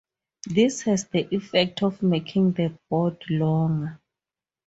This 0.47 0.81
has 0.81 1.05
the 1.09 1.27
effect 1.31 1.83
of 1.83 2.01
making 2.01 2.53
the 2.53 2.75
board 2.89 3.23
longer. 3.29 4.01